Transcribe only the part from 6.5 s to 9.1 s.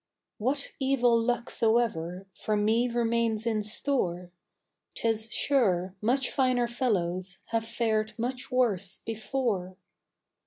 fellows Have fared much worse